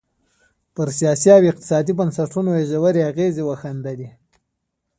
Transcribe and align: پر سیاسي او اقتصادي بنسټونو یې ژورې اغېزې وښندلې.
پر 0.75 0.87
سیاسي 0.99 1.29
او 1.35 1.41
اقتصادي 1.51 1.93
بنسټونو 1.99 2.49
یې 2.57 2.67
ژورې 2.71 3.01
اغېزې 3.11 3.43
وښندلې. 3.45 4.09